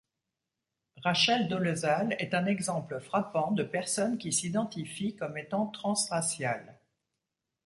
[1.03, 6.79] Rachel Dolezal est un exemple frappant de personne qui s’identifie comme étant transraciale.